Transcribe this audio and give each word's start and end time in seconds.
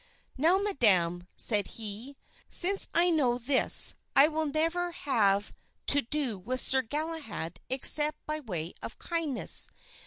"Now, 0.35 0.57
madam," 0.57 1.27
said 1.35 1.67
he, 1.77 2.17
"since 2.49 2.87
I 2.91 3.11
know 3.11 3.37
this 3.37 3.93
I 4.15 4.29
will 4.29 4.47
never 4.47 4.91
have 4.91 5.53
to 5.85 6.01
do 6.01 6.39
with 6.39 6.59
Sir 6.59 6.81
Galahad 6.81 7.59
except 7.69 8.17
by 8.25 8.39
way 8.39 8.73
of 8.81 8.97
kindness. 8.97 9.69